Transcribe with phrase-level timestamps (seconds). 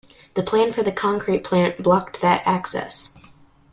[0.33, 3.15] The plan for the concrete plant blocked that access.